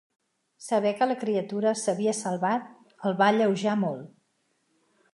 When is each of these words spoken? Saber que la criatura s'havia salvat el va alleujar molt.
Saber 0.67 0.93
que 1.01 1.07
la 1.11 1.17
criatura 1.25 1.75
s'havia 1.83 2.15
salvat 2.21 2.75
el 3.11 3.19
va 3.23 3.31
alleujar 3.37 3.81
molt. 3.87 4.13